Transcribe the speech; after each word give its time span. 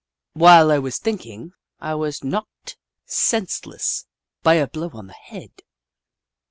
While 0.33 0.71
I 0.71 0.79
was 0.79 0.97
thinking, 0.97 1.51
I 1.79 1.93
was 1.93 2.23
knocked 2.23 2.75
sense 3.05 3.67
less 3.67 4.07
by 4.41 4.55
a 4.55 4.65
blow 4.67 4.89
on 4.93 5.05
the 5.05 5.13
head. 5.13 5.61